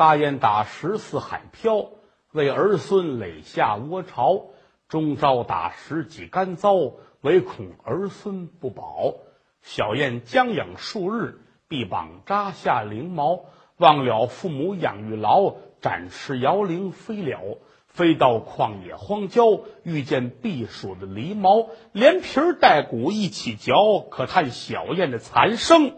[0.00, 1.90] 大雁打十四海飘，
[2.32, 4.46] 为儿孙垒下窝巢。
[4.88, 6.72] 终朝打十几干糟，
[7.20, 9.16] 唯恐儿孙不保。
[9.60, 13.40] 小雁将养数日，臂膀扎下翎毛。
[13.76, 17.58] 忘了父母养育劳，展翅摇铃飞了。
[17.84, 24.00] 飞到旷野荒郊，遇见避暑的狸猫，连皮儿带骨一起嚼。
[24.10, 25.92] 可叹小雁的残生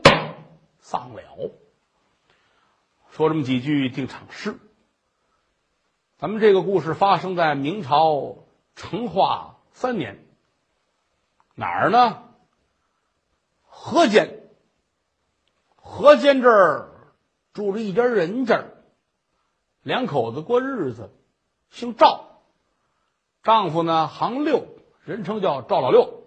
[0.80, 1.52] 丧了。
[3.12, 4.58] 说这么几句定场诗。
[6.16, 8.38] 咱们这个故事发生在明朝
[8.74, 10.24] 成化三年，
[11.54, 12.22] 哪儿呢？
[13.66, 14.40] 河间。
[15.76, 17.12] 河间这儿
[17.52, 18.64] 住着一家人家，
[19.82, 21.10] 两口子过日子。
[21.68, 22.40] 姓赵，
[23.42, 24.66] 丈夫呢行六，
[25.04, 26.22] 人称叫赵老六。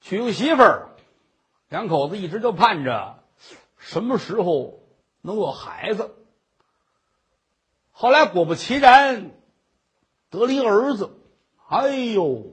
[0.00, 0.90] 娶个媳妇儿，
[1.68, 3.24] 两口子一直就盼着
[3.86, 4.80] 什么时候
[5.20, 6.16] 能有孩子。
[7.92, 9.30] 后来果不其然，
[10.28, 11.16] 得了一儿子。
[11.68, 12.46] 哎呦，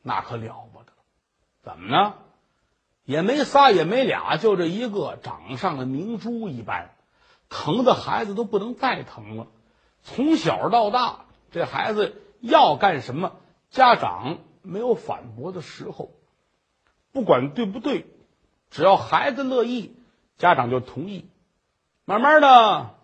[0.00, 0.92] 那可了不得！
[1.62, 2.14] 怎么呢？
[3.04, 6.94] 也没仨，也没俩，就这一个，长上了明珠一般，
[7.50, 9.48] 疼的孩子都不能再疼了。
[10.02, 13.36] 从小到大，这孩子要干什么，
[13.68, 16.12] 家长没有反驳的时候，
[17.12, 18.06] 不管对不对，
[18.70, 19.93] 只要孩子乐意，
[20.36, 21.30] 家长就同意。
[22.04, 22.94] 慢慢的，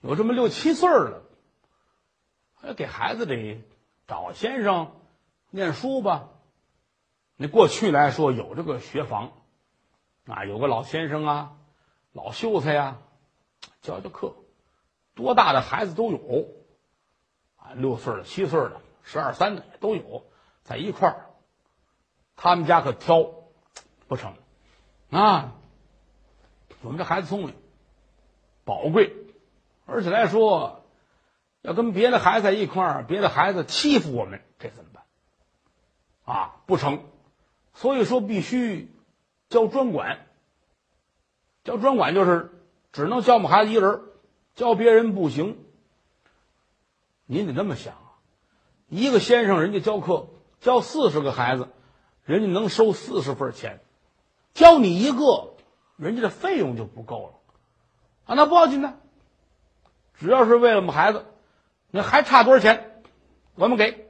[0.00, 1.22] 有这么六七岁了，
[2.54, 3.62] 还给孩子得
[4.06, 4.92] 找先生
[5.50, 6.28] 念书吧。
[7.36, 9.32] 那过去来说，有这个学房
[10.26, 11.52] 啊，有个老先生啊，
[12.12, 12.98] 老秀才呀，
[13.82, 14.34] 教教课。
[15.14, 16.48] 多大的孩子都有，
[17.56, 20.24] 啊，六岁的、七岁的、十二三的都有，
[20.62, 21.26] 在一块儿。
[22.34, 23.30] 他们家可挑
[24.08, 24.34] 不成
[25.10, 25.54] 啊！
[26.82, 27.54] 我们这孩子聪明、
[28.64, 29.14] 宝贵，
[29.86, 30.84] 而且来说，
[31.62, 35.04] 要跟别的孩子在一块儿，别的孩子欺负我们，这怎么办？
[36.36, 37.00] 啊，不成，
[37.74, 38.90] 所以说必须
[39.48, 40.26] 教专管。
[41.64, 42.52] 教专管就是
[42.92, 44.02] 只能教我们孩子一人。
[44.54, 45.58] 教别人不行，
[47.26, 48.16] 您得这么想啊！
[48.88, 50.28] 一个先生，人家教课
[50.60, 51.68] 教四十个孩子，
[52.24, 53.80] 人家能收四十份钱；
[54.54, 55.55] 教你一个，
[55.96, 57.32] 人家的费用就不够了
[58.26, 58.34] 啊！
[58.34, 58.98] 那不要紧的，
[60.14, 61.24] 只要是为了我们孩子，
[61.90, 63.02] 那还差多少钱，
[63.54, 64.08] 我们给，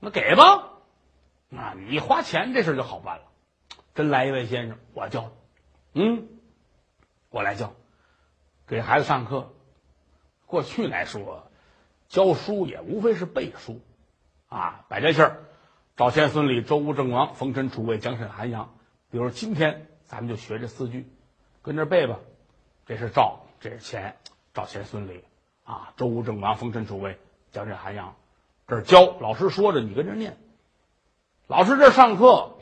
[0.00, 0.70] 那给吧。
[1.56, 3.24] 啊，你花钱这事就好办了。
[3.94, 5.32] 真来一位先生，我教，
[5.92, 6.28] 嗯，
[7.30, 7.74] 我来教。
[8.66, 9.52] 给孩子上课，
[10.46, 11.50] 过去来说，
[12.08, 13.80] 教书也无非是背书，
[14.48, 15.44] 啊，摆这事儿，
[15.96, 18.74] 赵钱孙李周吴郑王冯陈楚卫蒋沈韩杨。
[19.10, 21.08] 比如今天咱们就学这四句，
[21.62, 22.18] 跟着背吧。
[22.86, 24.16] 这是赵，这是钱，
[24.52, 25.24] 赵钱孙李
[25.64, 27.18] 啊，周吴郑王冯陈楚卫
[27.52, 28.14] 蒋沈韩杨。
[28.66, 30.38] 这是教，老师说着，你跟着念。
[31.46, 32.58] 老师这上课，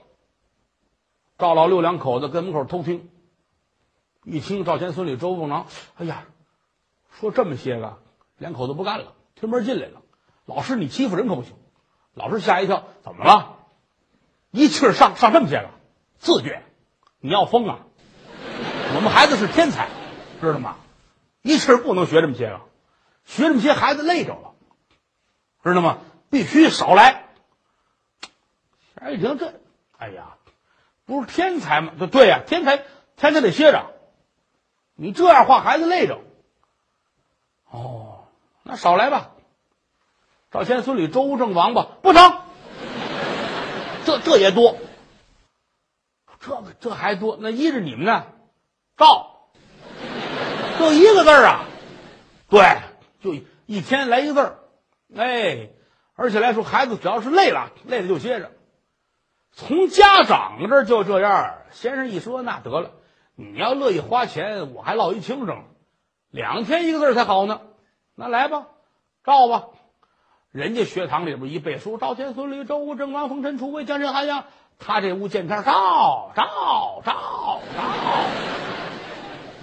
[1.38, 3.08] 赵老六两口子跟门口偷听。
[4.24, 5.66] 一听赵钱孙李周吴王，
[5.96, 6.24] 哎呀，
[7.10, 7.98] 说这么些个，
[8.38, 10.02] 两口子不干了，推门进来了。
[10.44, 11.54] 老师，你欺负人可不行。
[12.14, 13.58] 老师吓一跳，怎么了？
[14.50, 15.70] 一气儿上上这么些个，
[16.18, 16.62] 自觉，
[17.22, 17.78] 你要疯啊！
[18.96, 19.88] 我们孩子是天才，
[20.40, 20.76] 知道吗？
[21.40, 22.60] 一气不能学这么些个，
[23.24, 24.54] 学这么些孩子累着了，
[25.62, 25.98] 知道吗？
[26.30, 27.26] 必须少来。
[28.96, 29.54] 哎，一听这，
[29.96, 30.34] 哎呀，
[31.06, 31.92] 不是天才吗？
[31.96, 32.84] 对对呀，天才
[33.16, 33.92] 天才得歇着。
[34.96, 36.20] 你这样话孩子累着，
[37.70, 38.24] 哦，
[38.64, 39.30] 那少来吧。
[40.50, 42.40] 赵钱孙李周吴郑王吧，不成。
[44.04, 44.76] 这这也多，
[46.42, 47.38] 这这还多。
[47.40, 48.26] 那依着你们呢，
[48.96, 49.48] 照，
[50.78, 51.64] 就一个字儿啊，
[52.50, 52.78] 对，
[53.20, 53.34] 就
[53.66, 54.58] 一天来一个字儿，
[55.16, 55.70] 哎，
[56.14, 58.50] 而且来说，孩子只要是累了，累了就歇着。
[59.52, 62.90] 从家长这儿就这样，先生一说，那得了。
[63.34, 65.64] 你要乐意花钱，我还落一轻声，
[66.30, 67.60] 两天一个字才好呢。
[68.14, 68.66] 那来吧，
[69.24, 69.68] 照吧。
[70.50, 74.44] 人家学堂里边一背书，赵钱孙李周吴郑王冯陈楚卫蒋沈韩杨，
[74.84, 77.60] 他这屋见天照照照照。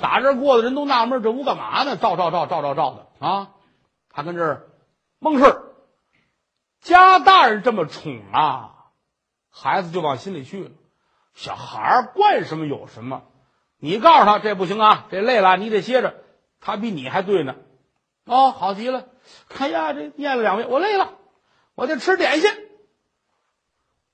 [0.01, 1.97] 打这过的人都纳闷，这屋干嘛呢？
[1.97, 3.49] 照照照照照照的啊！
[4.09, 4.67] 他跟这儿
[5.19, 5.61] 蒙事。
[6.81, 8.75] 家大人这么宠啊，
[9.51, 10.71] 孩子就往心里去了。
[11.33, 13.23] 小孩儿惯什么有什么。
[13.77, 16.15] 你告诉他这不行啊，这累了你得歇着。
[16.61, 17.55] 他比你还对呢，
[18.25, 19.05] 哦，好极了。
[19.57, 21.13] 哎呀，这念了两遍，我累了，
[21.75, 22.49] 我得吃点心。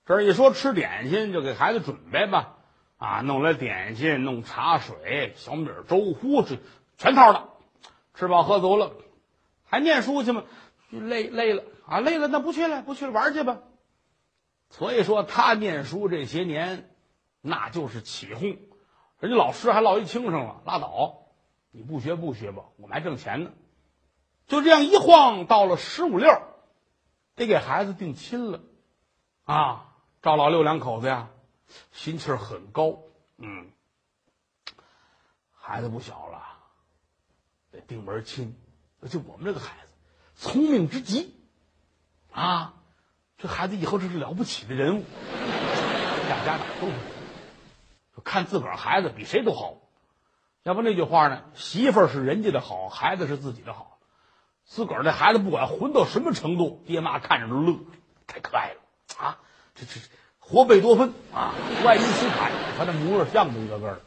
[0.06, 2.58] 这一说吃点心，就给孩子准备吧。
[2.98, 6.58] 啊，弄来点心，弄茶水、小米粥、糊，这
[6.98, 7.50] 全套的。
[8.14, 8.94] 吃饱喝足了，
[9.66, 10.44] 还念书去吗？
[10.90, 13.58] 累累了啊，累了那不去了，不去了，玩去吧。
[14.70, 16.90] 所以说他念书这些年，
[17.42, 18.58] 那就是起哄，
[19.20, 21.26] 人家老师还落一轻声了，拉倒，
[21.72, 23.52] 你不学不学吧，我们还挣钱呢。
[24.48, 26.32] 就这样一晃，到了十五六，
[27.36, 28.62] 得给孩子定亲了，
[29.44, 29.95] 啊，
[30.26, 31.30] 赵老六两口子呀，
[31.92, 32.98] 心气儿很高，
[33.38, 33.70] 嗯，
[35.54, 36.42] 孩子不小了，
[37.70, 38.56] 得定门亲，
[39.08, 39.94] 就我们这个孩子，
[40.36, 41.36] 聪明之极，
[42.32, 42.74] 啊，
[43.38, 45.04] 这孩子以后这是了不起的人物，
[46.28, 46.88] 两 家长都
[48.18, 49.78] 就看自个儿孩子比谁都好，
[50.64, 54.00] 要不那句话呢，媳妇儿是人家的好，孩子是自己的好。
[54.64, 57.78] 自个儿这孩子不管混到什么程度，爹妈看着都乐，
[58.26, 58.82] 太可爱了！
[59.76, 60.08] 这这这
[60.40, 61.54] 活贝多芬啊，
[61.86, 64.02] 爱因斯坦，他这模样像不一个个的。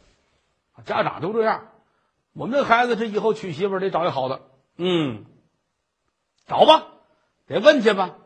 [0.84, 1.68] 家长都这样，
[2.32, 4.42] 我们这孩子这以后娶媳妇得找一好的，
[4.76, 5.24] 嗯，
[6.46, 6.86] 找吧，
[7.46, 8.16] 得问去吧。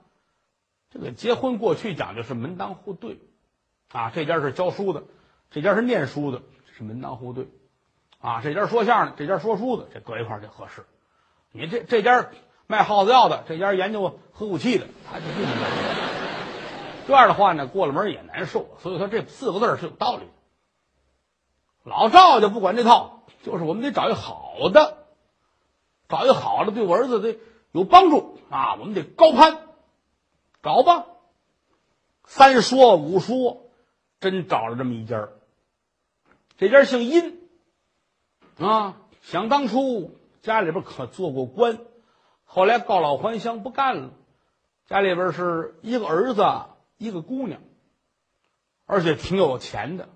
[0.90, 3.18] 这个结婚过去讲究是门当户对，
[3.90, 5.04] 啊，这家是教书的，
[5.50, 7.48] 这家是念书的，这是门当户对，
[8.20, 10.84] 啊，这家说相声的，这家说书的，这搁一块儿就合适。
[11.50, 12.28] 你这这家
[12.66, 15.50] 卖耗子药的，这家研究核武器的，他就不能
[17.06, 18.66] 这样的话呢，过了门也难受。
[18.80, 20.32] 所以说这四个字是有道理的。
[21.84, 25.06] 老赵就不管这套，就是我们得找一好的，
[26.08, 27.38] 找一好的对我儿子得
[27.72, 28.76] 有帮助啊。
[28.78, 29.58] 我们得高攀，
[30.62, 31.06] 找吧。
[32.24, 33.70] 三说五说，
[34.20, 35.28] 真找了这么一家
[36.56, 37.40] 这家姓殷
[38.58, 40.18] 啊，想当初。
[40.42, 41.78] 家里边可做过官，
[42.44, 44.10] 后来告老还乡不干了。
[44.88, 46.42] 家里边是一个儿子，
[46.98, 47.60] 一个姑娘，
[48.86, 50.08] 而且挺有钱的。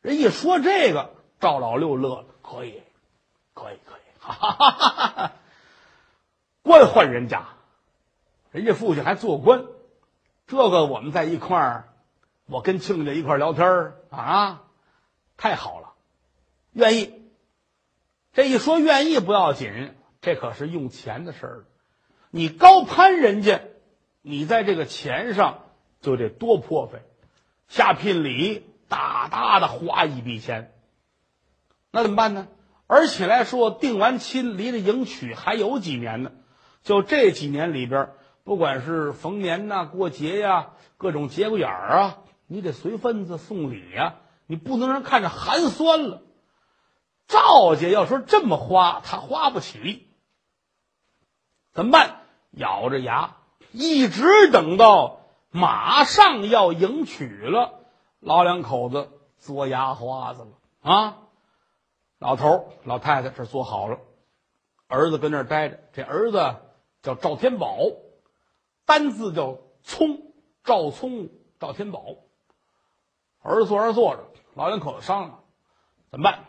[0.00, 2.82] 人一说这个，赵老六乐了，可以，
[3.54, 5.32] 可以，可以，哈哈哈哈哈！
[6.62, 7.48] 官换人家，
[8.50, 9.64] 人家父亲还做官，
[10.46, 11.88] 这个我们在一块儿，
[12.46, 14.64] 我跟亲家一块聊天儿啊，
[15.36, 15.92] 太好了，
[16.72, 17.14] 愿意。
[18.32, 21.64] 这一说愿意不要紧，这可是用钱的事儿。
[22.30, 23.60] 你高攀人家，
[24.22, 25.64] 你在这个钱上
[26.00, 27.02] 就得多破费，
[27.68, 30.72] 下聘礼大大的花一笔钱。
[31.90, 32.48] 那怎么办呢？
[32.86, 36.32] 而且来说，定完亲离着迎娶还有几年呢？
[36.82, 38.10] 就这几年里边，
[38.42, 46.22] 不管是逢年呐、过节呀、各种节骨眼儿啊，你得随份子送礼呀，你不能让人看着寒酸了。
[47.28, 50.08] 赵家要说这么花，他花不起，
[51.72, 52.22] 怎么办？
[52.50, 53.36] 咬着牙，
[53.70, 55.19] 一直等到
[55.50, 57.80] 马上要迎娶了，
[58.20, 61.18] 老两口子做牙花子了啊！
[62.18, 63.98] 老头老太太这坐好了，
[64.86, 65.80] 儿子跟那儿待着。
[65.92, 66.56] 这儿子
[67.02, 67.78] 叫赵天宝，
[68.84, 70.32] 单字叫聪，
[70.62, 72.16] 赵聪，赵天宝。
[73.40, 75.44] 儿子坐那坐着，老两口子商量
[76.10, 76.44] 怎么办。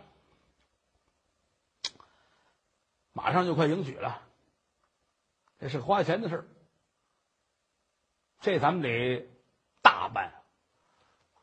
[3.13, 4.21] 马上就快迎娶了，
[5.59, 6.45] 这是花钱的事儿。
[8.41, 9.29] 这咱们得
[9.81, 10.33] 大办。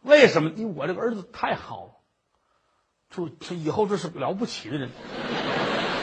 [0.03, 0.51] 为什么？
[0.51, 1.93] 因为我这个儿子太好了，
[3.11, 4.91] 就他以后这是了不起的人。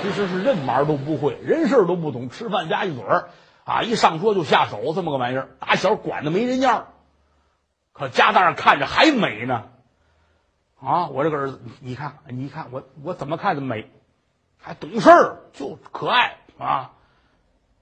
[0.01, 3.29] 其实是任玩都不会，人事都不懂，吃饭夹一嘴儿
[3.63, 6.93] 啊，一上桌就下手，这么个玩意儿，打小管的没人样
[7.91, 9.69] 可家大人看着还美呢。
[10.79, 13.91] 啊，我这个儿子，你看，你看我，我怎么看怎么美。
[14.57, 16.93] 还懂事儿，就可爱啊！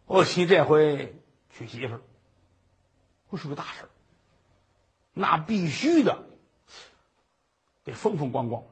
[0.06, 1.16] 我媳这回
[1.50, 2.02] 娶媳妇儿，
[3.34, 3.90] 不是个大事儿，
[5.12, 6.24] 那必须的，
[7.84, 8.64] 得风风光光。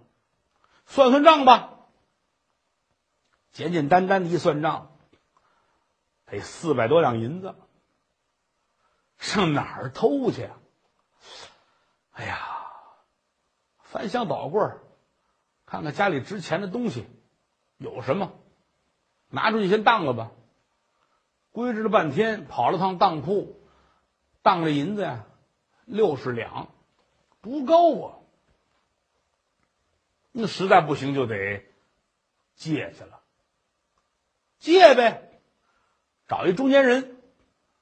[0.86, 1.80] 算算账吧，
[3.52, 4.96] 简简单单的一算账，
[6.28, 7.56] 得四百多两银子，
[9.18, 10.60] 上哪儿偷去啊？
[12.12, 12.38] 哎呀，
[13.80, 14.62] 翻箱倒柜
[15.66, 17.08] 看看家里值钱的东西。
[17.78, 18.32] 有什么？
[19.30, 20.30] 拿出去先当了吧。
[21.52, 23.60] 规制了半天，跑了趟当铺，
[24.42, 25.26] 当了银子呀，
[25.86, 26.70] 六十两，
[27.42, 28.18] 不够啊。
[30.32, 31.66] 那实在不行就得
[32.56, 33.22] 借去了。
[34.58, 35.42] 借呗，
[36.28, 37.22] 找一中间人，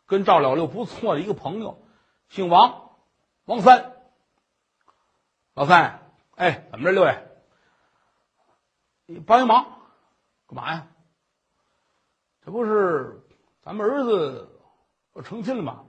[0.05, 1.81] 跟赵老六不错的一个朋友，
[2.29, 2.91] 姓王，
[3.45, 3.95] 王三。
[5.53, 7.27] 老三，哎，怎么着，六爷？
[9.05, 9.81] 你帮一忙。
[10.47, 10.87] 干嘛呀？
[12.43, 13.21] 这不是
[13.61, 14.59] 咱们儿子
[15.13, 15.85] 要成亲了吗？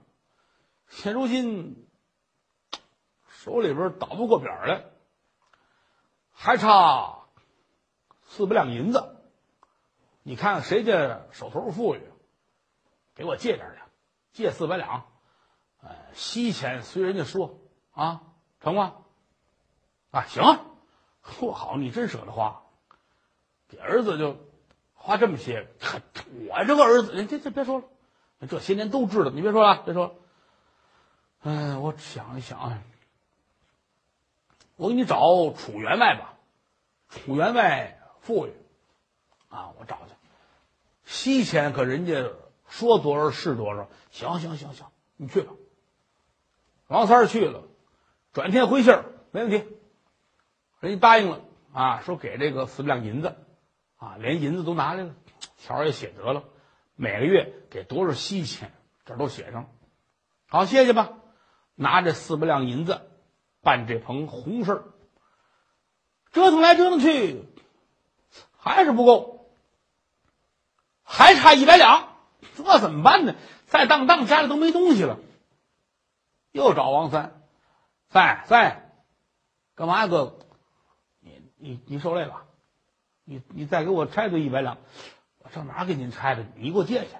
[0.91, 1.87] 现如今
[3.27, 4.83] 手里边倒不过边来，
[6.31, 7.23] 还差
[8.21, 9.15] 四百两银子。
[10.21, 12.01] 你看看谁家手头富裕，
[13.15, 13.81] 给我借点去，
[14.33, 15.07] 借四百两。
[15.81, 17.57] 哎，息钱随人家说
[17.91, 18.21] 啊，
[18.59, 18.97] 成吗？
[20.11, 20.43] 啊，行。
[21.23, 22.63] 嚯，好，你真舍得花，
[23.69, 24.37] 给儿子就
[24.93, 25.67] 花这么些。
[26.49, 27.85] 我这个儿子，这这别说了，
[28.47, 29.31] 这些年都知道。
[29.31, 30.13] 你别说了，别说了。
[31.41, 32.83] 哎，我想一想啊，
[34.75, 36.35] 我给你找楚员外吧。
[37.09, 38.53] 楚员外富裕
[39.49, 40.13] 啊，我找去。
[41.03, 42.31] 息钱可人家
[42.69, 43.89] 说多少是多少。
[44.11, 45.53] 行行行行，你去吧。
[46.87, 47.63] 王三去了，
[48.33, 49.65] 转天回信儿，没问题。
[50.79, 51.41] 人家答应了
[51.73, 53.35] 啊，说给这个四两银子，
[53.97, 55.15] 啊，连银子都拿来了，
[55.57, 56.43] 条也写得了，
[56.95, 58.71] 每个月给多少息钱，
[59.05, 59.69] 这都写上。
[60.47, 61.17] 好，谢谢吧。
[61.81, 63.01] 拿着四百两银子
[63.61, 64.83] 办这棚红事儿，
[66.31, 67.43] 折腾来折腾去，
[68.55, 69.51] 还是不够，
[71.01, 72.15] 还差一百两，
[72.55, 73.35] 这怎么办呢？
[73.65, 75.17] 再当当家里都没东西了。
[76.51, 77.41] 又找王三，
[78.09, 78.91] 三三，
[79.73, 80.37] 干嘛呀，哥？
[81.19, 82.45] 你你你受累了，
[83.23, 84.77] 你你再给我拆对一百两，
[85.39, 86.45] 我上哪给您拆的？
[86.57, 87.15] 你给我借去，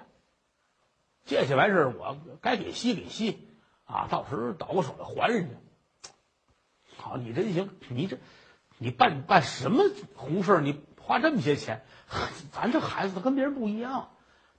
[1.24, 3.48] 借去完事儿，我该给息给息，
[3.84, 5.56] 啊，到时候倒过手来还人家。
[6.96, 8.18] 好，你真行，你这
[8.78, 9.84] 你办办什么
[10.14, 11.84] 红事你花这么些钱，
[12.52, 14.10] 咱这孩子他跟别人不一样，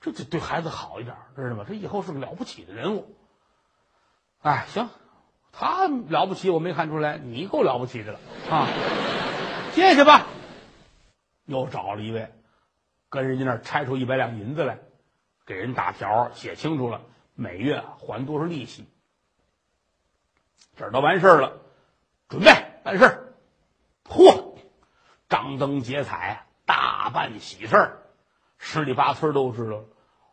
[0.02, 1.66] 这得对孩子好一点，知道吗？
[1.68, 3.16] 这以后是个了不起的人物。
[4.42, 4.90] 哎，行，
[5.54, 7.18] 他了不起，我没看出来。
[7.18, 8.20] 你够了不起的了
[8.52, 8.68] 啊！
[9.72, 10.28] 谢谢吧。
[11.46, 12.34] 又找了一位，
[13.10, 14.80] 跟人家那儿拆出一百两银子来，
[15.46, 17.02] 给人打条写清楚了，
[17.36, 18.86] 每月还多少利息。
[20.76, 21.54] 这儿都完事儿了，
[22.30, 22.52] 准备
[22.84, 23.34] 办事儿。
[24.08, 24.56] 嚯，
[25.30, 28.02] 张灯结彩，大办喜事儿，
[28.58, 29.84] 十里八村都知道了。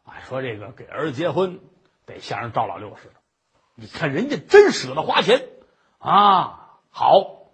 [0.04, 1.60] 哎，说这个给儿子结婚，
[2.06, 3.14] 得像人赵老六似的。
[3.74, 5.46] 你看人家真舍得花钱
[5.98, 6.78] 啊！
[6.90, 7.52] 好，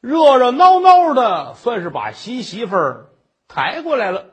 [0.00, 3.10] 热热闹闹的，算是把新媳妇儿
[3.46, 4.26] 抬过来了。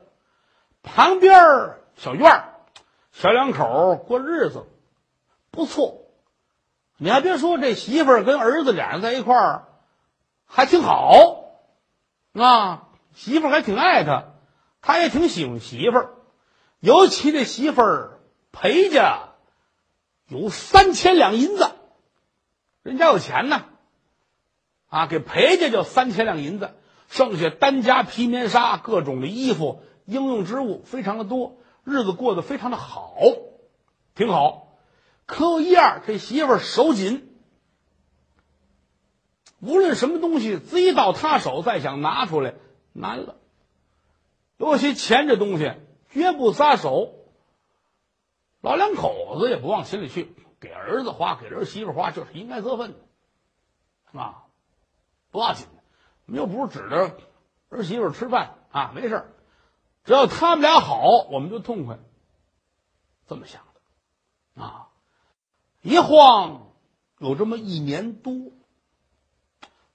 [0.81, 2.53] 旁边小院儿，
[3.11, 4.65] 小两口过日子
[5.51, 6.04] 不错。
[6.97, 9.67] 你还别说，这媳妇儿跟儿子俩人在一块儿
[10.45, 11.45] 还挺好
[12.33, 12.87] 啊。
[13.13, 14.33] 媳妇儿还挺爱他，
[14.81, 16.13] 他也挺喜欢媳妇儿。
[16.79, 18.19] 尤其这媳妇儿
[18.51, 19.29] 陪家。
[20.27, 21.69] 有三千两银子，
[22.81, 23.65] 人家有钱呢，
[24.87, 26.71] 啊，给裴家就三千两银子，
[27.07, 33.13] 剩下单家皮棉纱、各种的衣服、应用之物非常的多，日子过得非常的好，
[34.15, 34.64] 挺好。
[35.25, 37.35] 可有一二，这媳妇儿手紧，
[39.59, 42.55] 无论什么东西，一到他手，再想拿出来
[42.93, 43.37] 难了。
[44.57, 45.73] 尤其钱这东西
[46.09, 47.13] 绝不撒手。
[48.61, 54.45] 老两口子也不往心里去，给儿子花，给儿媳妇花，这是应该责分的，啊，
[55.29, 56.33] 不要紧的。
[56.33, 57.15] 又不是指着
[57.69, 59.31] 儿媳妇吃饭啊，没事
[60.03, 61.99] 只要他们俩好，我们就痛快。
[63.27, 63.61] 这么想
[64.55, 64.84] 的，啊，
[65.85, 66.71] 一晃
[67.19, 68.33] 有这么一年多，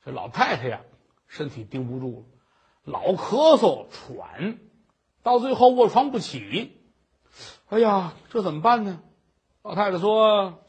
[0.05, 0.83] 这老太太呀，
[1.27, 4.61] 身体顶不住了，老咳嗽喘，
[5.25, 6.81] 到最后卧床不起。
[7.71, 9.03] 哎呀，这怎么办呢？
[9.63, 10.63] 老太太说：“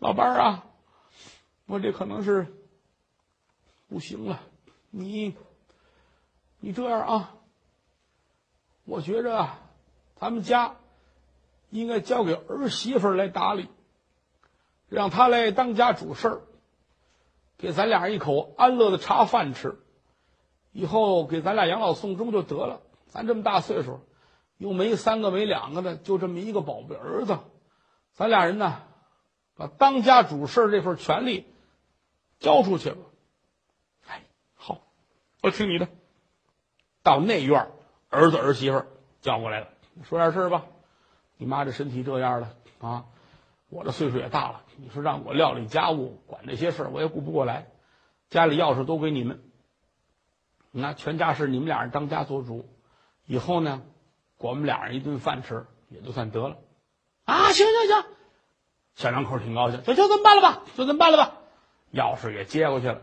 [0.00, 0.66] 老伴儿啊，
[1.66, 2.52] 我这可能是
[3.86, 4.42] 不行了。
[4.90, 5.36] 你，
[6.58, 7.36] 你这样啊，
[8.84, 9.60] 我觉着啊，
[10.16, 10.74] 咱们家
[11.70, 13.68] 应该交给儿媳妇来打理，
[14.88, 16.40] 让他来当家主事儿，
[17.58, 19.78] 给咱俩一口安乐的茶饭吃，
[20.72, 22.80] 以后给咱俩养老送终就得了。
[23.08, 24.00] 咱这么大岁数。”
[24.58, 27.40] 又没三个没两个的，就这么一个宝贝儿子，
[28.14, 28.84] 咱俩人呢，
[29.54, 31.44] 把当家主事这份权利
[32.38, 32.96] 交出去吧。
[34.08, 34.24] 哎，
[34.54, 34.80] 好，
[35.42, 35.88] 我听你的。
[37.02, 37.70] 到内院，
[38.08, 38.82] 儿子儿媳妇
[39.20, 39.68] 叫过来了，
[40.04, 40.64] 说点事吧。
[41.36, 43.04] 你妈这身体这样了啊，
[43.68, 47.66] 我这岁数也大了，你说让我料理家务，管那些事儿，我也顾不过来。
[48.30, 49.42] 家里钥匙都给你们，
[50.70, 52.68] 那全家事你们俩人当家做主，
[53.26, 53.82] 以后呢？
[54.38, 56.58] 我们俩人一顿饭吃，也就算得了，
[57.24, 58.04] 啊，行行行，
[58.94, 61.38] 小两口挺高兴，就就这么办了吧，就这么办了吧，
[61.90, 63.00] 钥匙也接过去了，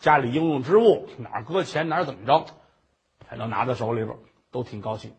[0.00, 2.46] 家里应用之物哪搁钱哪怎么着，
[3.28, 4.18] 全都拿在手里边，
[4.50, 5.14] 都挺高兴。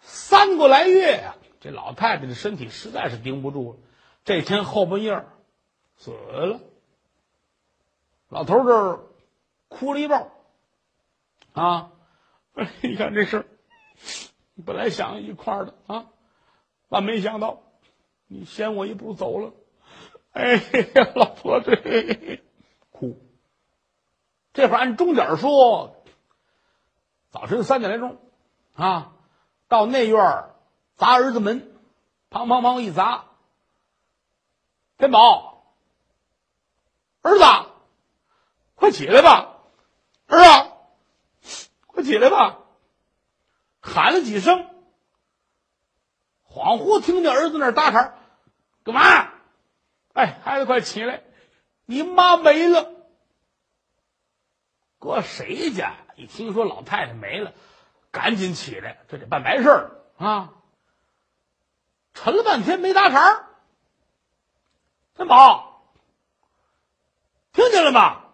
[0.00, 3.78] 三个来月呀，这老太太的身体实在是顶不住了，
[4.24, 5.24] 这天后半夜
[5.96, 6.60] 死了，
[8.28, 9.00] 老头这儿
[9.66, 10.28] 哭了一包。
[11.54, 11.90] 啊，
[12.82, 13.46] 你看这事儿
[14.64, 16.06] 本来想一块儿的啊，
[16.86, 17.64] 万没想到
[18.28, 19.52] 你先我一步走了。
[20.30, 22.40] 哎呀，老婆子，
[22.92, 23.18] 哭。
[24.52, 26.04] 这会儿按钟点说，
[27.30, 28.20] 早晨三点来钟，
[28.74, 29.16] 啊，
[29.66, 30.54] 到内院儿
[30.96, 31.72] 砸儿子门，
[32.30, 33.26] 砰砰砰一砸，
[34.98, 35.74] 天宝，
[37.22, 37.44] 儿子，
[38.74, 39.58] 快起来吧，
[40.26, 42.58] 儿子，快起来吧，
[43.80, 44.68] 喊了几声，
[46.48, 48.14] 恍惚听见儿子那搭茬
[48.82, 49.32] 干嘛？
[50.14, 51.22] 哎，孩子，快起来！
[51.84, 52.90] 你妈没了。
[54.98, 57.52] 搁谁家一听说老太太没了，
[58.10, 60.54] 赶紧起来，这得办白事儿啊！
[62.16, 63.46] 沉了半天没搭茬儿。
[65.14, 65.82] 三宝，
[67.52, 68.24] 听见了吗？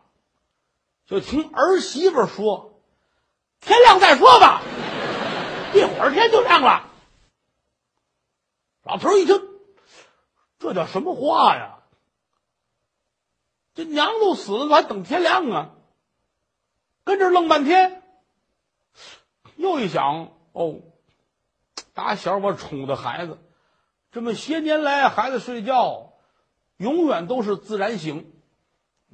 [1.04, 2.80] 就听儿媳妇说
[3.60, 4.62] ：“天亮再说吧，
[5.74, 6.88] 一会儿天就亮了。”
[8.82, 9.36] 老头一听。
[10.58, 11.80] 这叫什么话呀？
[13.74, 15.70] 这娘都死了，还等天亮啊？
[17.04, 18.02] 跟这愣半天，
[19.56, 20.80] 又一想，哦，
[21.94, 23.38] 打小我宠的孩子，
[24.12, 26.12] 这么些年来，孩子睡觉
[26.76, 28.31] 永远都是自然醒，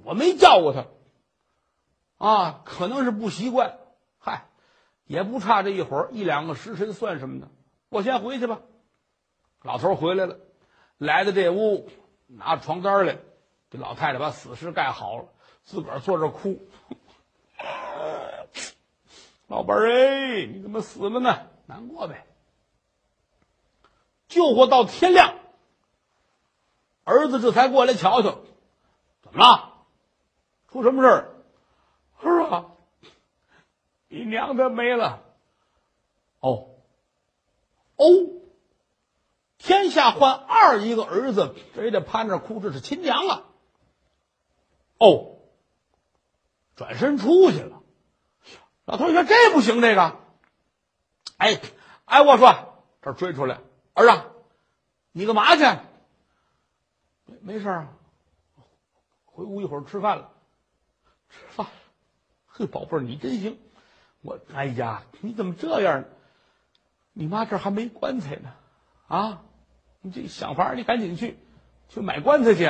[0.04, 0.86] 我没叫过他，
[2.26, 3.78] 啊，可能是不习惯。
[4.18, 4.48] 嗨，
[5.04, 7.48] 也不差这一会儿一两个时辰算什么呢？
[7.90, 8.60] 我先回去吧。
[9.62, 10.38] 老头回来了。
[10.98, 11.88] 来到这屋，
[12.26, 13.18] 拿床单来，
[13.70, 15.28] 这老太太把死尸盖好了，
[15.62, 16.58] 自个儿坐这哭。
[19.46, 21.46] 老伴儿哎，你怎么死了呢？
[21.66, 22.24] 难过呗。
[24.28, 25.34] 救活到天亮，
[27.04, 28.38] 儿子这才过来瞧瞧，
[29.22, 29.74] 怎么了？
[30.70, 31.34] 出什么事儿？
[32.20, 32.66] 儿啊，
[34.08, 35.22] 你娘她没了。
[36.40, 36.68] 哦，
[37.96, 38.06] 哦。
[39.60, 43.42] 天下换二一个儿子，非得趴那哭，这是亲娘啊！
[44.98, 45.36] 哦，
[46.76, 47.82] 转身出去了。
[48.84, 50.16] 老头说：“这不行，这个。”
[51.38, 51.60] 哎，
[52.04, 53.60] 哎，我说这追出来，
[53.98, 54.26] 儿啊，
[55.12, 55.62] 你干嘛去？
[57.24, 57.88] 没没事啊，
[59.24, 60.32] 回屋一会儿吃饭了。
[61.28, 61.66] 吃饭，
[62.46, 63.58] 嘿，宝贝儿，你真行。
[64.22, 66.06] 我，哎呀，你怎么这样呢？
[67.12, 68.54] 你妈这还没棺材呢，
[69.08, 69.42] 啊？
[70.00, 71.36] 你这想法，你赶紧去，
[71.88, 72.64] 去买棺材去。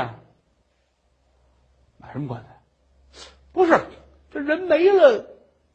[1.98, 2.62] 买什么棺材？
[3.52, 3.86] 不是，
[4.30, 5.26] 这人没了，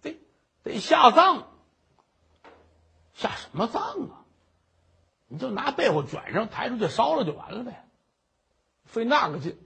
[0.02, 0.20] 得
[0.64, 1.48] 得下葬。
[3.14, 4.23] 下什么葬啊？
[5.34, 7.88] 你就拿被窝卷上，抬出去烧了就完了呗，
[8.86, 9.58] 费那个劲。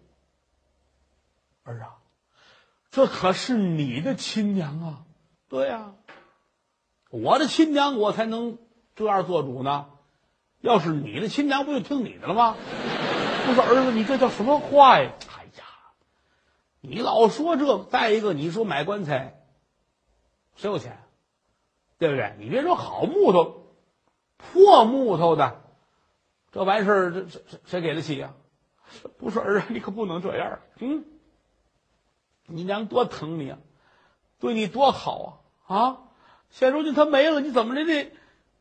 [1.63, 1.97] 儿啊，
[2.89, 5.03] 这可是你的亲娘啊！
[5.49, 5.95] 对呀，
[7.09, 8.59] 我的亲娘，我才能
[8.95, 9.89] 这样做主呢。
[10.61, 12.55] 要是你的亲娘，不就听你的了吗？
[13.49, 15.11] 我说儿子，你这叫什么话呀？
[15.37, 15.65] 哎呀，
[16.79, 19.43] 你老说这，再一个，你说买棺材，
[20.55, 21.03] 谁有钱？
[21.97, 22.37] 对不对？
[22.39, 23.66] 你别说好木头，
[24.37, 25.61] 破木头的，
[26.51, 28.33] 这完事儿，这谁谁给得起呀？
[29.17, 30.59] 不是儿啊，你可不能这样。
[30.79, 31.03] 嗯，
[32.45, 33.57] 你娘多疼你啊，
[34.39, 35.97] 对你多好啊啊！
[36.49, 38.13] 现如今他没了，你怎么着得？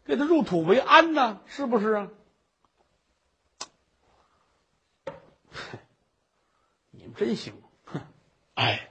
[0.04, 2.08] 给他入土为安呢，是不是啊？
[6.90, 8.00] 你们真行，哼！
[8.54, 8.90] 哎，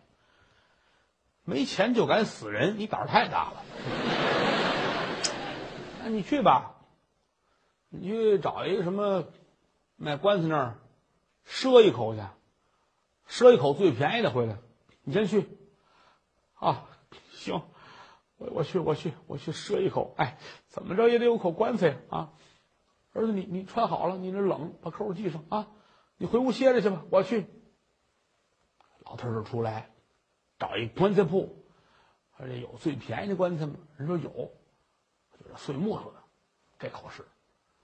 [1.44, 3.64] 没钱就敢死人，你胆儿太大了。
[6.04, 6.75] 那你去吧，
[7.90, 9.26] 你去找一个什么
[9.96, 10.80] 卖棺材那儿
[11.46, 12.22] 赊一口去，
[13.28, 14.58] 赊一口最便宜的回来。
[15.04, 15.48] 你先去，
[16.56, 16.88] 啊，
[17.32, 17.62] 行。
[18.38, 22.34] 我我去我去我去赊一口，哎，怎么着也得有口棺材啊！
[23.14, 25.68] 儿子，你你穿好了，你那冷，把扣系上啊！
[26.18, 27.46] 你回屋歇着去吧，我去。
[29.06, 29.90] 老头儿出来，
[30.60, 31.64] 找一棺材铺，
[32.38, 33.76] 说这有最便宜的棺材吗？
[33.96, 36.22] 人说有，就是碎木头的，
[36.78, 37.26] 这口是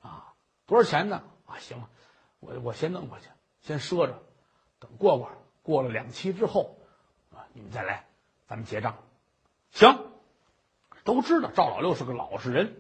[0.02, 0.34] 啊，
[0.66, 1.24] 多少钱呢？
[1.46, 1.84] 啊，行，
[2.40, 3.28] 我我先弄过去，
[3.62, 4.22] 先赊着，
[4.80, 5.32] 等过过
[5.64, 6.78] 过了两期之后
[7.34, 8.06] 啊，你们再来，
[8.48, 8.98] 咱们结账，
[9.72, 10.12] 行。
[11.04, 12.80] 都知道赵老六是个老实人，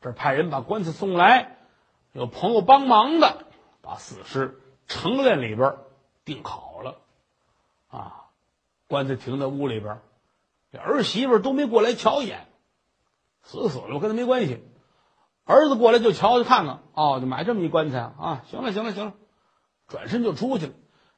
[0.00, 1.56] 这派人把棺材送来，
[2.10, 3.46] 有朋友帮忙的，
[3.80, 5.76] 把死尸盛殓里边
[6.24, 7.00] 定好了，
[7.86, 8.24] 啊，
[8.88, 10.00] 棺材停在屋里边，
[10.72, 12.48] 这儿媳妇都没过来瞧一眼，
[13.44, 14.60] 死死了跟他没关系，
[15.46, 19.12] 儿子过来就瞧瞧看看，哦，就买这么一棺材啊，行了行了行了，
[19.86, 20.72] 转身就出去了，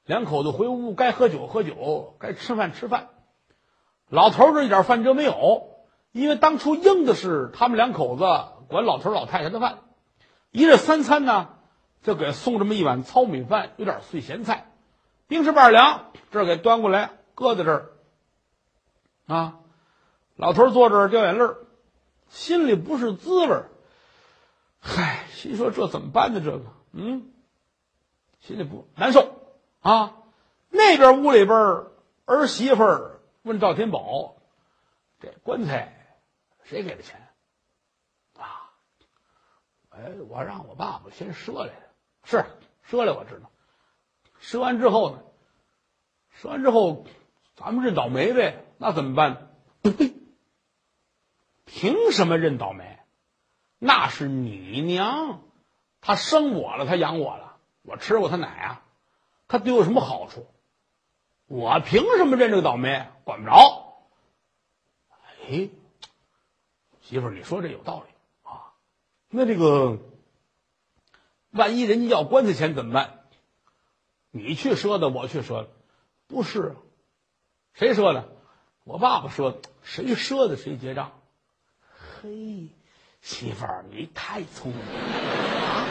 [0.04, 3.08] 两口子回屋该喝酒喝酒，该吃饭吃饭，
[4.10, 5.70] 老头这一点饭辙没有，
[6.12, 8.24] 因为当初应的是他们两口子
[8.68, 9.78] 管老头老太太的饭，
[10.50, 11.48] 一日三餐呢
[12.02, 14.70] 就给送这么一碗糙米饭，有点碎咸菜，
[15.26, 17.90] 冰吃半凉，这给端过来，搁在这儿。
[19.26, 19.60] 啊，
[20.36, 21.56] 老头儿坐这儿掉眼泪儿，
[22.28, 23.70] 心里不是滋味儿。
[24.80, 26.40] 嗨，心说这怎么办呢？
[26.40, 27.32] 这个，嗯，
[28.40, 30.16] 心里不难受啊。
[30.70, 31.56] 那边屋里边
[32.24, 34.36] 儿媳妇儿问赵天宝
[35.20, 36.16] ：“这棺材
[36.64, 37.28] 谁给的钱？”
[38.38, 38.70] 啊，
[39.90, 41.90] 哎，我让我爸爸先赊来的，
[42.24, 42.44] 是
[42.88, 43.50] 赊来，我知道。
[44.40, 45.22] 赊完之后呢，
[46.40, 47.06] 赊完之后，
[47.56, 48.64] 咱们认倒霉呗。
[48.78, 49.50] 那怎么办？
[49.82, 50.14] 不对，
[51.64, 52.97] 凭什么认倒霉？
[53.78, 55.40] 那是你娘，
[56.00, 58.82] 她生我了，她养我了，我吃过她奶啊，
[59.46, 60.46] 她对我有什么好处？
[61.46, 63.06] 我凭什么认这个倒霉？
[63.24, 64.02] 管不着。
[65.46, 65.70] 哎，
[67.00, 68.74] 媳妇儿，你说这有道理啊。
[69.30, 69.98] 那这个，
[71.50, 73.20] 万一人家要棺材钱怎么办？
[74.30, 75.70] 你去赊的，我去赊的，
[76.26, 76.76] 不是？
[77.72, 78.28] 谁赊的？
[78.84, 81.12] 我爸爸说：“谁赊的谁结账。”
[82.22, 82.68] 嘿。
[83.20, 85.00] 媳妇儿，你太聪明了
[85.66, 85.86] 啊！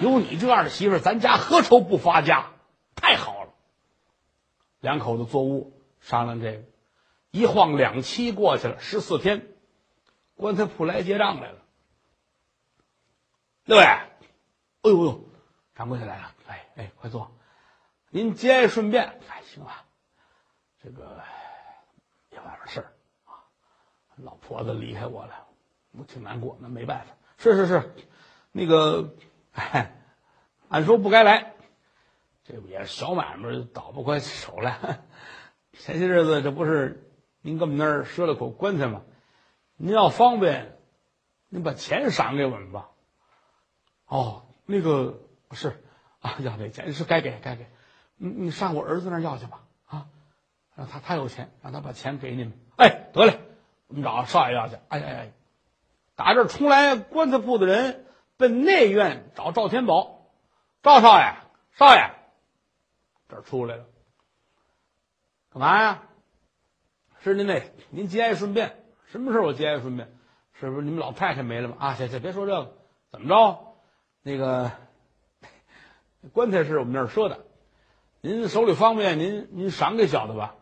[0.00, 2.50] 有你这样的媳妇儿，咱家何愁不发家？
[2.94, 3.50] 太好了。
[4.80, 6.62] 两口子坐屋商量这个，
[7.30, 9.48] 一晃两期过去了，十四天，
[10.36, 11.58] 棺材铺来结账来了。
[13.64, 14.08] 六位，哎
[14.84, 15.28] 呦呦，
[15.74, 16.34] 掌柜的来了！
[16.46, 17.36] 哎哎，快坐，
[18.10, 19.20] 您节哀顺变。
[19.28, 19.72] 哎，行了，
[20.82, 21.22] 这个
[22.30, 22.92] 有点事儿
[23.24, 23.42] 啊，
[24.16, 25.47] 老婆子离开我了。
[25.92, 27.06] 我挺难过，那没办法。
[27.38, 27.94] 是是是，
[28.52, 29.14] 那个，
[29.52, 29.94] 哎，
[30.68, 31.54] 按说不该来，
[32.44, 35.00] 这不也是小买卖，倒不过手来。
[35.72, 37.08] 前些日子这不是
[37.40, 39.02] 您跟我们那儿赊了口棺材吗？
[39.76, 40.76] 您要方便，
[41.48, 42.88] 您把钱赏给我们吧。
[44.06, 45.20] 哦，那个
[45.52, 45.84] 是
[46.20, 47.66] 啊，要这钱是该给该给。
[48.16, 50.08] 你你上我儿子那儿要去吧，啊，
[50.74, 52.52] 让他他有钱，让他把钱给你们。
[52.76, 53.38] 哎，得嘞，
[53.86, 54.74] 我们找少爷要去。
[54.88, 55.32] 哎哎哎。
[56.18, 58.04] 打这出来棺材铺的人，
[58.36, 60.32] 奔内院找赵天宝。
[60.82, 61.36] 赵少爷，
[61.74, 62.10] 少爷，
[63.28, 63.84] 这儿出来了，
[65.52, 66.02] 干嘛呀？
[67.22, 68.84] 是您那，您节哀顺变。
[69.06, 70.12] 什么事我节哀顺变？
[70.54, 71.76] 是不是你们老太太没了吗？
[71.78, 72.76] 啊，行行，别说这个，
[73.12, 73.76] 怎么着？
[74.22, 74.72] 那个
[76.32, 77.46] 棺材是我们那儿赊的，
[78.22, 80.56] 您手里方便，您您赏给小的吧。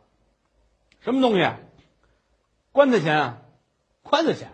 [1.01, 1.51] 什么东西？
[2.73, 3.39] 棺材钱啊，
[4.03, 4.51] 棺材钱。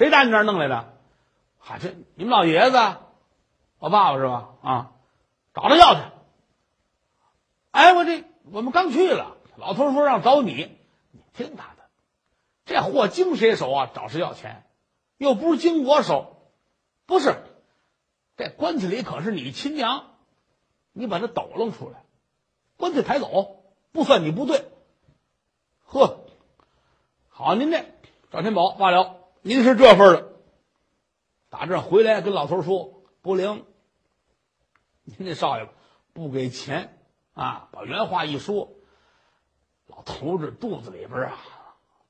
[0.00, 0.94] 谁打你这儿弄来的？
[1.58, 2.78] 嗨，这你们老爷子，
[3.78, 4.48] 我爸爸是吧？
[4.62, 4.92] 啊，
[5.52, 6.00] 找他要去。
[7.70, 10.78] 哎，我这我们刚去了，老头说让找你，
[11.10, 11.90] 你听他的。
[12.64, 13.90] 这货经谁手啊？
[13.94, 14.64] 找谁要钱？
[15.18, 16.50] 又不是经我手，
[17.04, 17.36] 不是。
[18.38, 20.14] 这棺材里可是你亲娘，
[20.92, 22.02] 你把他抖楞出来，
[22.78, 24.64] 棺材抬走，不算你不对。
[25.84, 26.24] 呵，
[27.28, 27.84] 好，您这
[28.30, 29.19] 赵天宝罢了。
[29.42, 30.32] 您是这份的，
[31.48, 33.64] 打这回来跟老头说不灵。
[35.04, 35.66] 您这少爷
[36.12, 36.98] 不给钱
[37.32, 38.70] 啊，把原话一说，
[39.86, 41.38] 老头子肚子里边啊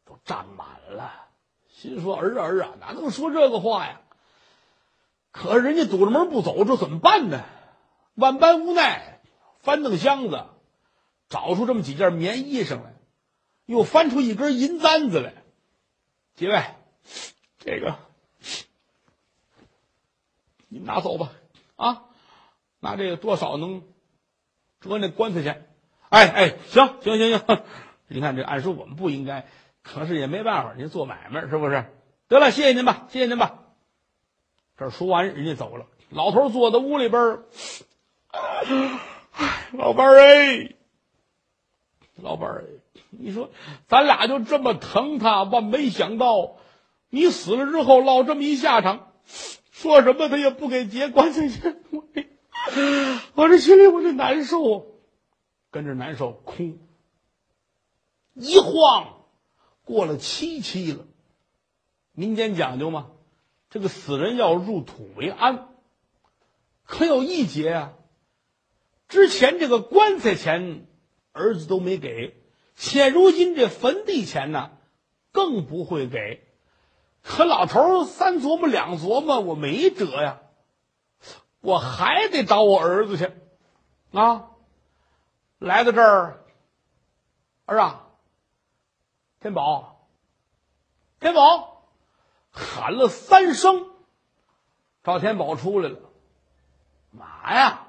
[0.05, 1.13] 都胀满了，
[1.69, 4.01] 心说儿啊儿啊，哪能说这个话呀？
[5.31, 7.45] 可是人家堵着门不走，这怎么办呢？
[8.15, 9.21] 万般无奈，
[9.61, 10.47] 翻蹬箱子，
[11.29, 12.97] 找出这么几件棉衣裳来，
[13.67, 15.45] 又翻出一根银簪子来，
[16.35, 16.61] 几位。
[17.59, 17.97] 这个，
[20.69, 21.33] 你拿走吧，
[21.77, 22.05] 啊，
[22.81, 23.83] 拿这个多少能
[24.81, 25.67] 折那棺材钱？
[26.09, 27.63] 哎哎，行行行行，
[28.09, 29.47] 你看这按说我们不应该，
[29.83, 31.85] 可是也没办法，您做买卖是不是？
[32.29, 33.59] 得了，谢谢您吧，谢谢您吧。
[34.77, 35.87] 这说完，人家走了。
[36.09, 37.41] 老头坐在屋里边
[39.73, 40.75] 老伴儿哎，
[42.17, 42.65] 老伴儿，
[43.11, 43.51] 你说
[43.87, 46.57] 咱俩就这么疼他，万没想到。
[47.11, 49.13] 你死了之后落这么一下场，
[49.73, 51.83] 说什么他也不给结棺材钱，
[53.35, 55.01] 我这心里我这难受，
[55.73, 56.79] 跟着难受哭。
[58.35, 59.25] 一晃
[59.83, 61.05] 过了七七了，
[62.13, 63.11] 民间讲究嘛，
[63.71, 65.69] 这个死人要入土为安，
[66.85, 67.93] 可有一节啊，
[69.09, 70.87] 之前这个棺材钱
[71.33, 72.37] 儿子都没给，
[72.77, 74.71] 现如今这坟地钱呢，
[75.33, 76.47] 更不会给。
[77.23, 80.41] 可老头三琢磨两琢磨，我没辙呀，
[81.61, 83.33] 我还得找我儿子去，
[84.13, 84.51] 啊，
[85.59, 86.45] 来到这儿，
[87.67, 88.07] 儿啊，
[89.41, 90.09] 天宝，
[91.21, 91.87] 天宝，
[92.51, 93.91] 喊了三声，
[95.05, 95.99] 赵天宝出来了。
[97.11, 97.89] 妈呀，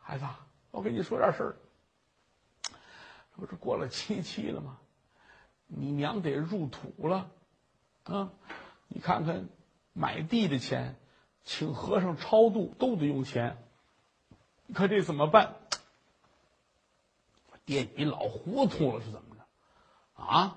[0.00, 0.24] 孩子，
[0.70, 1.56] 我跟你说点事儿。
[3.34, 4.78] 这不是过了七七了吗？
[5.66, 7.30] 你娘得入土了，
[8.12, 8.30] 啊！
[8.88, 9.48] 你看看，
[9.92, 10.96] 买地的钱，
[11.44, 13.56] 请和尚超度都得用钱。
[14.66, 15.54] 你看这怎么办？
[17.64, 20.22] 爹，你老糊涂了是怎么着？
[20.22, 20.56] 啊？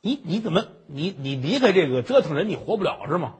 [0.00, 3.36] 你你怎么你你离开这个折腾人，你活不了是吗？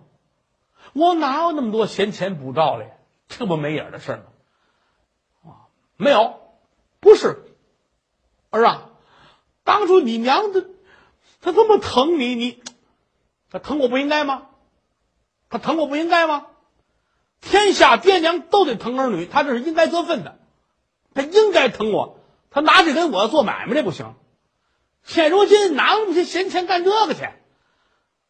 [0.92, 2.92] 我哪有那么多闲钱补照嘞？
[3.28, 4.22] 这不没影的事吗？
[5.44, 6.38] 啊，没有，
[7.00, 7.46] 不是。
[8.50, 8.90] 儿啊，
[9.64, 10.68] 当初你娘的，
[11.40, 12.62] 她这么疼你，你
[13.50, 14.42] 他疼我不应该吗？
[15.48, 16.46] 他疼我不应该吗？
[17.40, 20.38] 天下爹娘都得疼儿女，他这是应该得分的，
[21.14, 22.18] 他应该疼我。
[22.50, 24.14] 他拿这跟我做买卖这不行。
[25.02, 27.28] 现如今哪有那么些闲钱干这个去？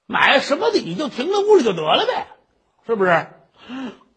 [0.06, 2.26] 买什么的你就停在屋里就得了呗，
[2.87, 3.11] 是不是？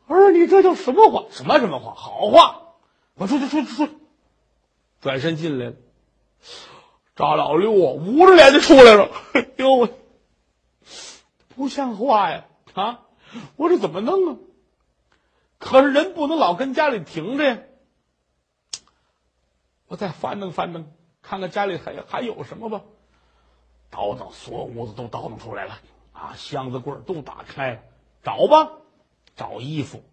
[0.07, 1.25] 儿，你这叫什么话？
[1.29, 1.93] 什么什么话？
[1.93, 2.61] 好话！
[3.15, 3.93] 我出去，出去，出去！
[5.01, 5.73] 转身进来了。
[7.15, 9.09] 赵老六啊，捂着脸就出来了。
[9.33, 9.87] 哎呦，
[11.55, 12.45] 不像话呀！
[12.73, 13.01] 啊，
[13.55, 14.37] 我这怎么弄啊？
[15.59, 17.59] 可是人不能老跟家里停着呀。
[19.87, 22.81] 我再翻腾翻腾，看看家里还还有什么吧。
[23.89, 25.79] 倒腾，所有屋子都倒腾出来了
[26.11, 26.33] 啊！
[26.35, 27.79] 箱子柜都打开了，
[28.23, 28.71] 找吧，
[29.35, 30.03] 找衣服。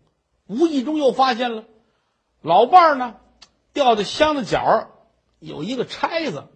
[0.46, 1.64] 无意中又发现了，
[2.42, 3.16] 老伴儿呢，
[3.72, 4.90] 掉在箱子角
[5.38, 6.48] 有一个钗子。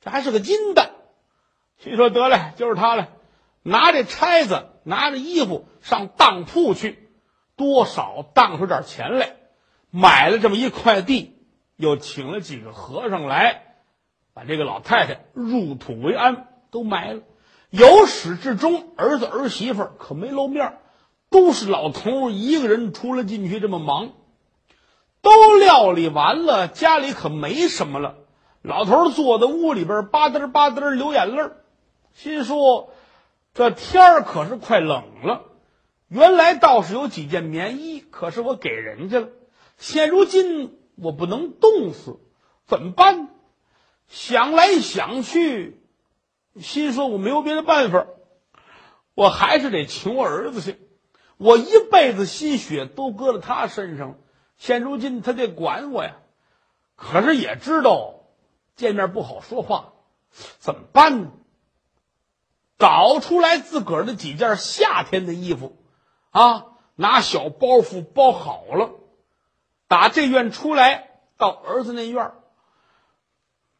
[0.00, 0.94] 这还是个金的，
[1.78, 3.08] 心说得嘞，就是他了。
[3.66, 7.10] 拿这钗子，拿着衣服上当铺去，
[7.56, 9.34] 多少当出点钱来，
[9.90, 11.34] 买了这么一块地，
[11.74, 13.74] 又请了几个和尚来，
[14.34, 17.22] 把这个老太太入土为安，都埋了。
[17.70, 20.78] 由始至终，儿子儿媳妇可没露面，
[21.28, 24.12] 都是老头一个人出来进去这么忙，
[25.22, 28.14] 都料理完了，家里可没什么了。
[28.62, 31.50] 老头坐在屋里边，吧嗒吧嗒流眼泪
[32.12, 32.90] 心说
[33.56, 35.46] ：“这天儿可是快冷了。
[36.08, 39.28] 原来倒是有几件棉衣，可是我给人家了。
[39.78, 42.20] 现如今我不能冻死，
[42.66, 43.30] 怎么办？
[44.08, 45.80] 想来想去，
[46.60, 48.06] 心说我没有别的办法，
[49.14, 50.78] 我还是得请我儿子去。
[51.38, 54.18] 我一辈子心血都搁在他身上，
[54.58, 56.18] 现如今他得管我呀。
[56.94, 58.12] 可是也知道。”
[58.76, 59.94] 见面不好说话，
[60.58, 61.32] 怎么办呢？
[62.78, 65.76] 找出来自个儿的几件夏天的衣服，
[66.30, 68.90] 啊，拿小包袱包好了，
[69.88, 72.34] 打这院出来，到儿子那院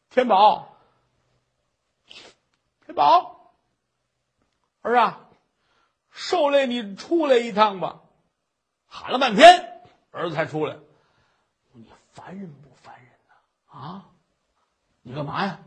[0.09, 0.77] 天宝，
[2.85, 3.53] 天宝，
[4.81, 5.27] 儿啊，
[6.09, 8.01] 受累你出来一趟吧。
[8.87, 9.81] 喊了半天，
[10.11, 10.77] 儿子才出来。
[11.73, 13.79] 你烦人不烦人呐？
[13.79, 14.05] 啊？
[15.01, 15.59] 你干嘛呀？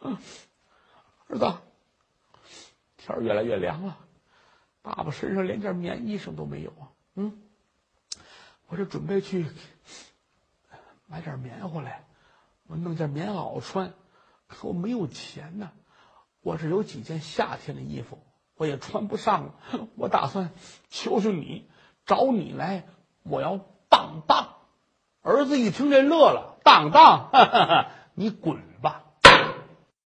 [0.00, 0.18] 嗯，
[1.28, 1.52] 儿子，
[3.06, 3.98] 天越来越凉了，
[4.82, 6.90] 爸爸身上连件棉衣裳都没有啊。
[7.14, 7.40] 嗯，
[8.66, 9.46] 我这准备去
[11.06, 12.04] 买点棉花来，
[12.66, 13.94] 我弄件棉袄穿，
[14.46, 15.70] 可我没有钱呢。
[16.42, 18.18] 我这有几件夏天的衣服，
[18.56, 19.54] 我也穿不上。
[19.96, 20.50] 我打算
[20.88, 21.68] 求求你，
[22.04, 22.86] 找你来，
[23.22, 24.54] 我要当当。
[25.22, 27.30] 儿子一听这乐了，当当，
[28.14, 28.60] 你滚！
[28.82, 29.05] 吧，